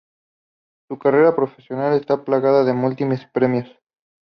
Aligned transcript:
Su 0.89 0.97
carrera 0.97 1.35
profesional 1.35 1.95
está 1.95 2.23
plagada 2.23 2.63
de 2.63 2.73
múltiples 2.73 3.23
premios. 3.27 3.69